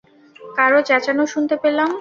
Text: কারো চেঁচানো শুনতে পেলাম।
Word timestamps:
কারো 0.55 0.79
চেঁচানো 0.81 1.23
শুনতে 1.27 1.55
পেলাম। 1.63 1.89